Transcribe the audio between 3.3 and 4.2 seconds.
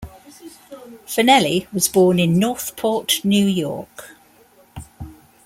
York.